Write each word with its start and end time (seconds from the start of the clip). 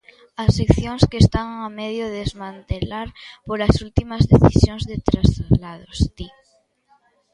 A 0.43 0.45
seccións 0.57 1.03
que 1.09 1.21
están 1.23 1.47
a 1.65 1.67
medio 1.79 2.05
desmantelar 2.19 3.07
polas 3.47 3.75
últimas 3.87 4.23
decisións 4.33 4.83
de 4.89 4.95
traslados, 5.09 5.97
di. 6.17 6.27